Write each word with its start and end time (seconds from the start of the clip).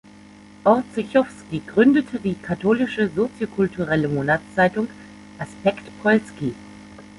Orzechowski 0.65 1.61
gründete 1.67 2.19
die 2.19 2.33
katholische 2.33 3.07
soziokulturelle 3.09 4.07
Monatszeitung 4.09 4.87
"Aspekt 5.37 5.85
Polski". 6.01 6.55